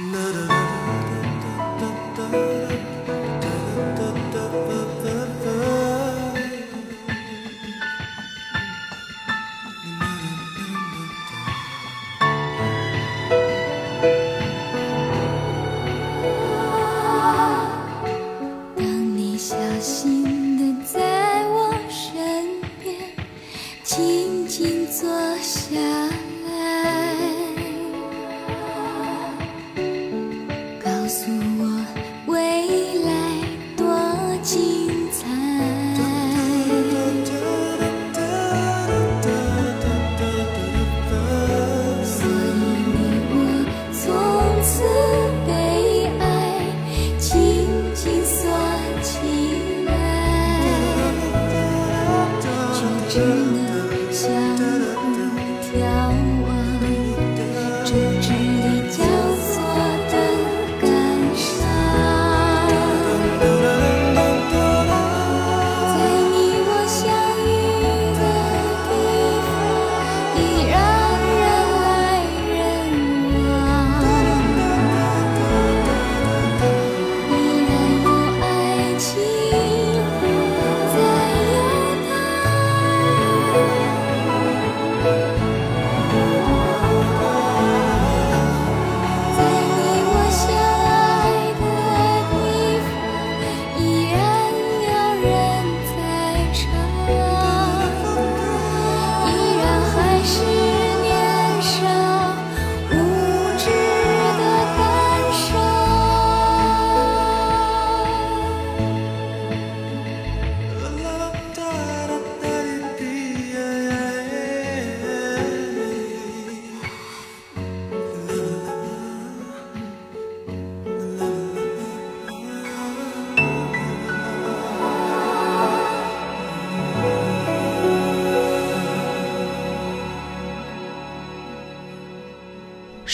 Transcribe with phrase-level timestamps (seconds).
[0.00, 0.77] 当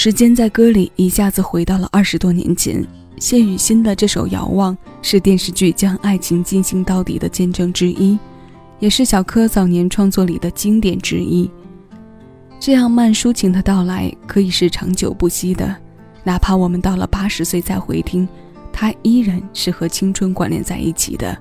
[0.04, 2.86] 时间在歌里一下子回到了二十多年前。
[3.16, 8.18] 谢雨欣的这首《遥望》是电视剧将爱情进行到底的见证之一，
[8.80, 11.50] 也是小柯早年创作里的经典之一。
[12.60, 15.74] 这样慢抒情的到来，可以是长久不息的，
[16.22, 18.28] 哪怕我们到了八十岁再回听，
[18.74, 21.34] 它依然是和青春关联在一起的。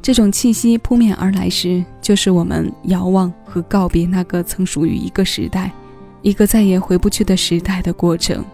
[0.00, 5.72] 这种气息扑面而来时，就是我们遥望和告别那个曾属于一个时代。
[6.22, 8.44] 一个再也回不去的时代的过程，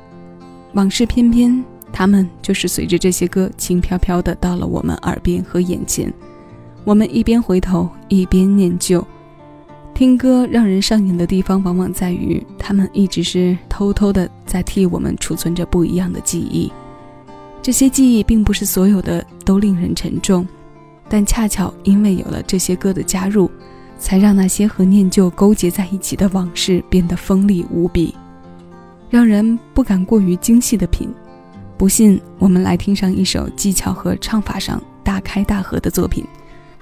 [0.72, 1.62] 往事翩翩，
[1.92, 6.12] 他们就是随着这些歌轻飘飘的到了我们耳边和眼前。
[6.84, 9.06] 我们一边回头，一边念旧。
[9.94, 16.72] 听歌让人上瘾的地方，往往在于他们一直是偷偷的在替我们储存着不一样的记忆。
[17.60, 20.46] 这些记忆并不是所有的都令人沉重，
[21.08, 23.50] 但恰巧因为有了这些歌的加入。
[23.98, 28.14] 才让那些和念旧勾结在一起的往事变得锋利无比，
[29.10, 31.12] 让人不敢过于精细的品。
[31.76, 36.24] 不信，我们来听上一首技巧和唱法上大开大合的作品。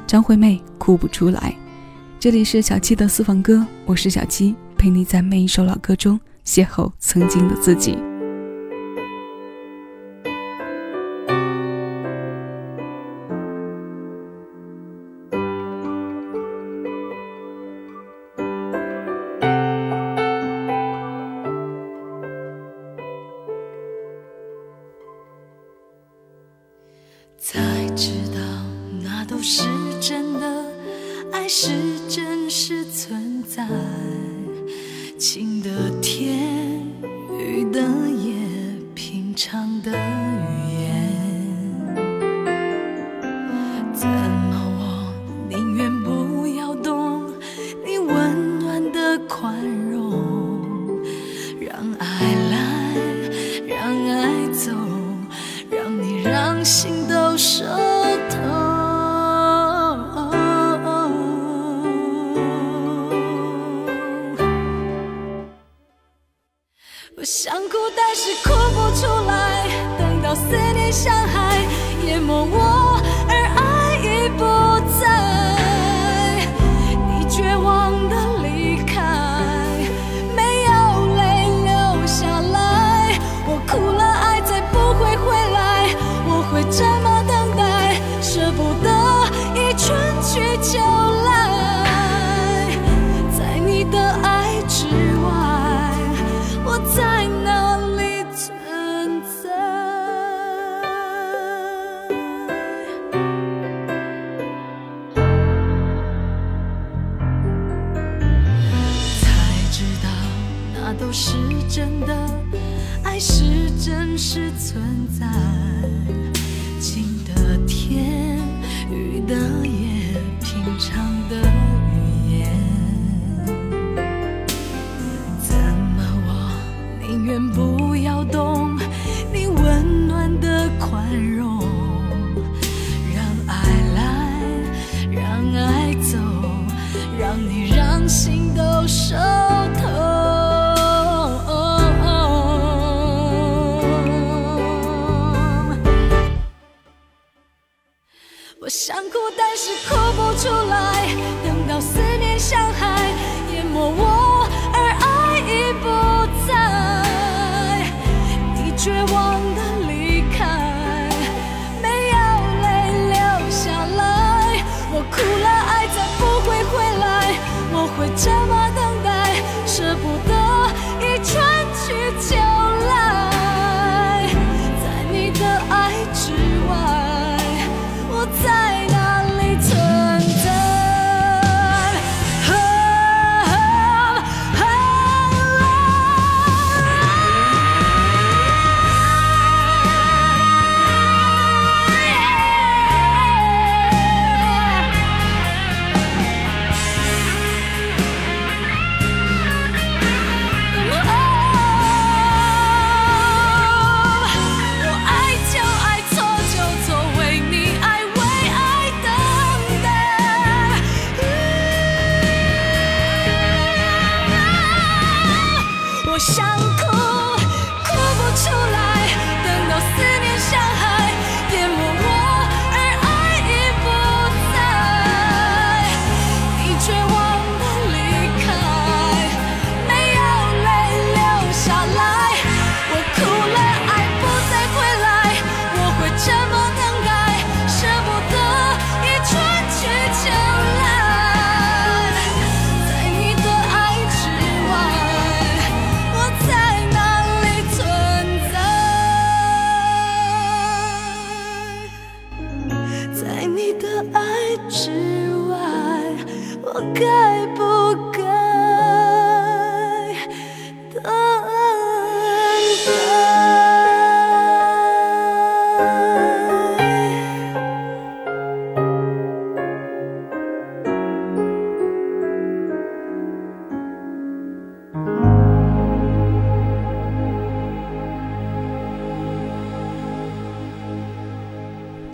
[0.06, 1.54] 张惠妹哭不出来。
[2.18, 7.98] 这里是小七的私房歌，我是小七，陪你在每一首老歌中邂逅曾经的自己。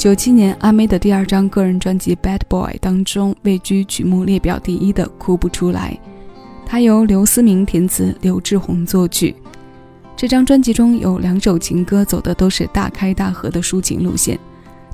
[0.03, 5.97] 九七年，阿妹的第二张个人专辑《Bad Boy》当中位居曲目列表第一的《哭不出来》，
[6.67, 9.33] 它由刘思明填词，刘志宏作曲。
[10.17, 14.37] 这张专辑中有两首情歌，走的都是大开大合的抒情路线。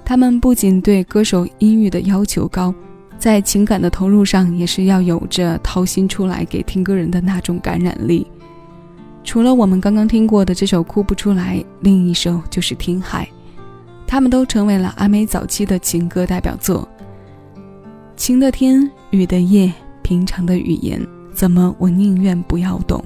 [0.05, 2.75] 他们不仅对歌手音域的要求高，
[3.19, 8.27] 在情感的投入上也是要有着掏心出来给听歌人的那种感染力。
[9.25, 13.25] 除了我们刚刚听过的这首《哭不出来》，另一首就是《听海》。
[14.09, 16.89] 他们都成为了阿妹早期的情歌代表作。
[18.17, 19.71] 晴的天，雨的夜，
[20.03, 23.05] 平常的语言，怎么我宁愿不要懂？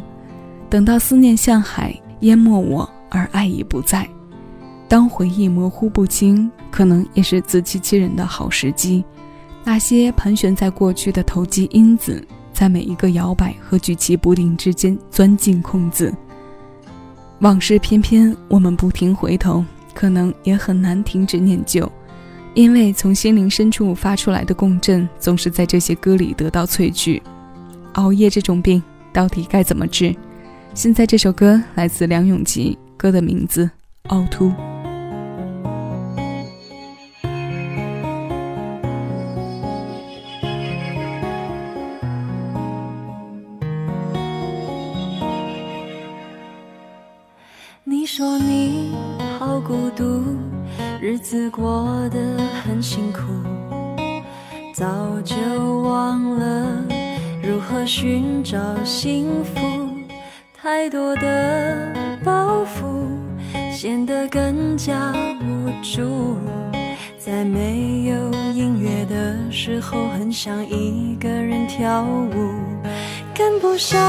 [0.70, 4.08] 等到思念像海淹没我，而爱已不在。
[4.88, 9.04] 当回忆模糊不清，可能也是自欺欺人的好时机。
[9.64, 16.14] 那些盘旋在过去的投机因子，在每一个摇摆和举棋不定之间钻进空子。
[17.40, 21.90] 往事翩翩，我们不停回头，可能也很难停止念旧，
[22.54, 27.22] 因为从心灵深处发出来的共振，总是在这些歌里得到萃取。
[27.94, 28.82] 熬夜这种病
[29.12, 30.14] 到底该怎么治？
[30.74, 33.64] 现在这首歌来自梁咏琪，歌的名字
[34.08, 34.48] 《凹凸》。
[51.52, 52.18] 过得
[52.64, 53.20] 很辛苦，
[54.72, 54.86] 早
[55.22, 55.36] 就
[55.82, 56.82] 忘了
[57.42, 59.60] 如何寻找幸福。
[60.54, 61.92] 太多的
[62.24, 63.06] 包袱
[63.70, 66.38] 显得更加无助，
[67.18, 68.14] 在没有
[68.54, 72.54] 音乐的时候，很想一个人跳舞，
[73.34, 74.00] 跟不上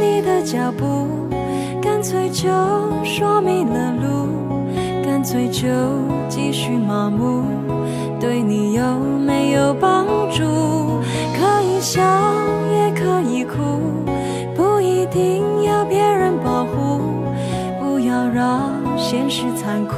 [0.00, 1.06] 你的脚步。
[1.82, 2.48] 干脆就
[3.04, 4.49] 说迷了路，
[5.22, 5.68] 醉酒
[6.28, 7.44] 继续麻木，
[8.18, 10.42] 对你有没有帮助？
[11.38, 12.00] 可以笑
[12.72, 13.56] 也可以哭，
[14.56, 17.00] 不一定要别人保护，
[17.78, 19.96] 不要让现实残酷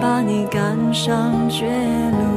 [0.00, 2.31] 把你赶上绝路。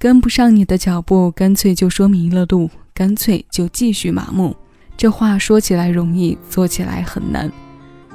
[0.00, 4.56] 跟不上你的脚步，干脆就说迷了路，干脆就继续麻木。
[4.96, 7.52] 这话说起来容易，做起来很难。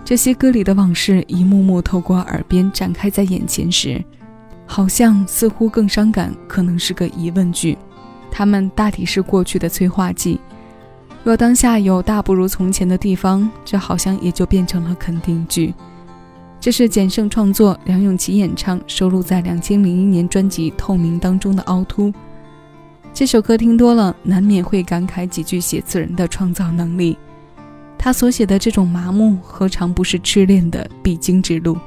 [0.03, 4.03] 这些歌里的往事一幕幕透过耳边展开在眼前时，
[4.65, 7.77] 好像似乎更伤感，可能是个疑问句。
[8.31, 10.39] 它们大抵是过去的催化剂。
[11.23, 15.71] 若当下有大不如从前的地方，这好像也就变成了肯定句。
[16.59, 22.07] 这是简胜创作，梁咏琪演唱，收录在两千零一年专辑《透明》当中的《凹凸》。
[23.13, 27.17] 这首歌听多了，难免会感慨几句写词人的创造能力。
[27.97, 31.77] 他所写的这种麻木，何尝不是痴恋的必经之路？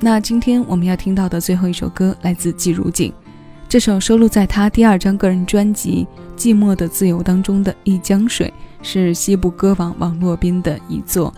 [0.00, 3.10] 那今天我们要听到的最后一首歌，来自季如锦，
[3.68, 6.06] 这首收录在他第二张个人专辑
[6.38, 8.52] 《寂寞的自由》当中的《一江水》，
[8.86, 11.32] 是西部歌王网络边的一作。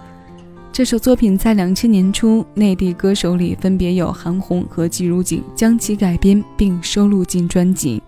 [0.76, 8.02] 这首作品在两千年初，内地歌手里分别有韩红和季如锦将其改编并收录进专辑。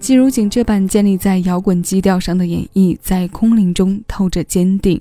[0.00, 5.00] 季如锦这版建立在摇滚基调上的演绎，在空灵中透着坚定，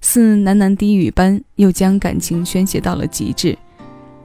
[0.00, 3.54] 似喃喃低语般，又将感情宣泄到了极致。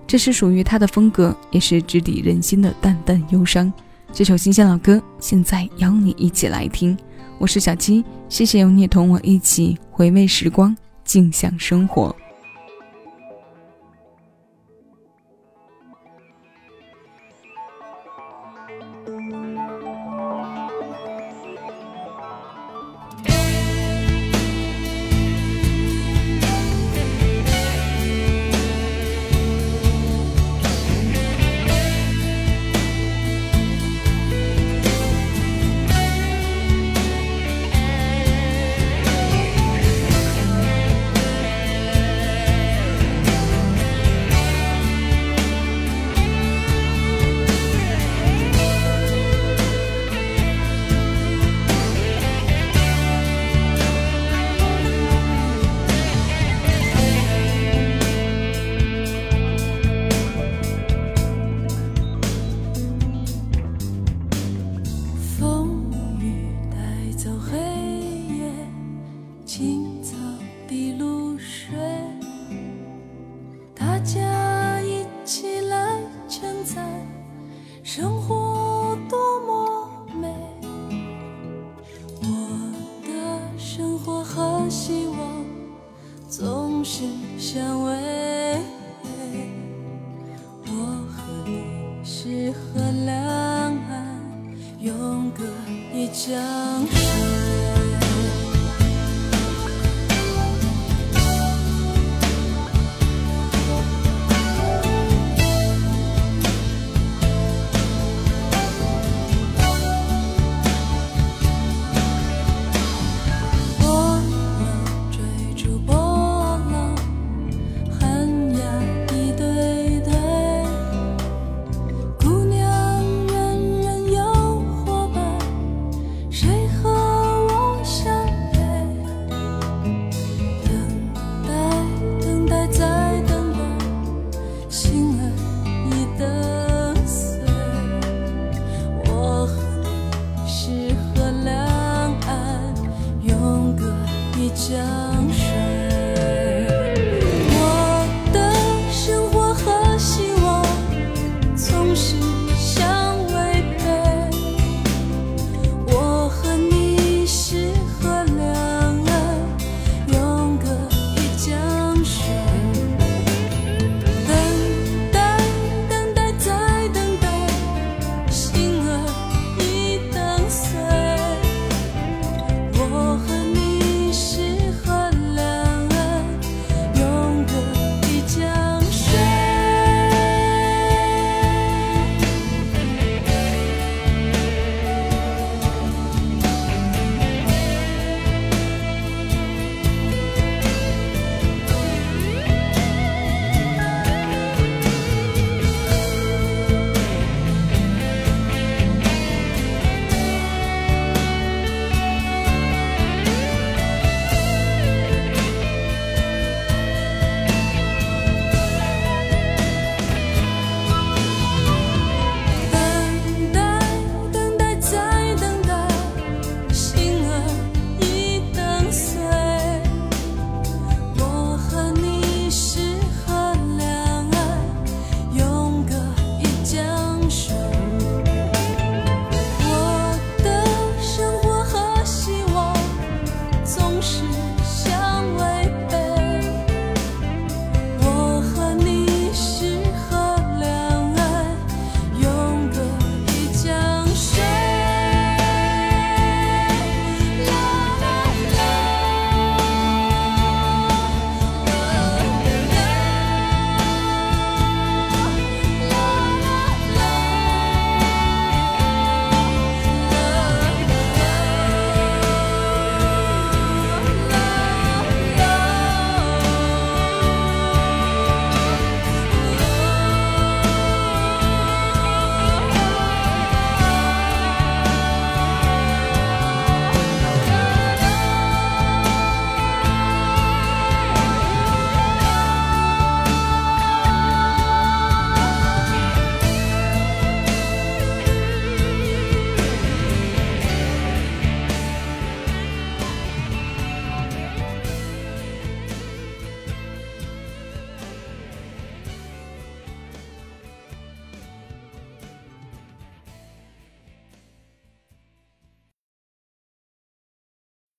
[0.07, 3.69] 这是属于他的风格，也是直抵人心的淡淡忧伤。
[4.13, 6.97] 这首新鲜老歌，现在邀你一起来听。
[7.37, 10.73] 我是小七，谢谢有你同我一起回味时光，
[11.05, 12.13] 静享生活。